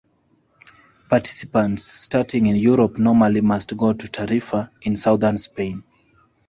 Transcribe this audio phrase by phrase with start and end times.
[1.11, 5.83] Participants starting in Europe normally must go to Tarifa in Southern Spain.